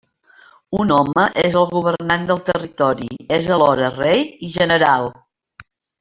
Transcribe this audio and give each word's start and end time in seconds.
Un 0.83 0.91
home 0.95 1.25
és 1.41 1.57
el 1.59 1.67
governant 1.73 2.25
del 2.31 2.41
territori: 2.49 3.09
és 3.41 3.49
alhora 3.57 3.91
rei 4.01 4.25
i 4.49 4.53
general. 4.59 5.07